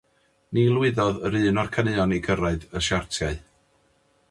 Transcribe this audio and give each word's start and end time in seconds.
Ni 0.57 0.61
lwyddodd 0.75 1.19
yr 1.29 1.37
un 1.51 1.59
o'r 1.65 1.69
caneuon 1.77 2.17
i 2.17 2.21
gyrraedd 2.29 2.67
y 2.81 2.85
siartiau. 2.89 3.39